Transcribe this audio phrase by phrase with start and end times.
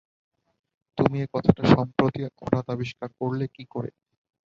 [0.97, 3.89] তুমি এ কথাটা সম্প্রতি হঠাৎ আবিষ্কার করলে কী করে?